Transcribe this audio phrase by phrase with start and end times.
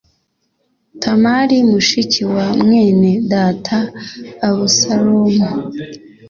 [1.01, 3.77] Tamari mushiki wa mwene data
[4.47, 5.47] abusalomu